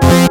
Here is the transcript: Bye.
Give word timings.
Bye. 0.00 0.29